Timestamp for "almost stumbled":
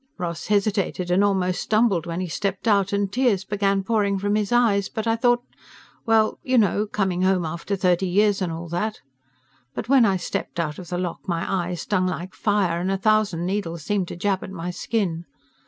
1.23-2.07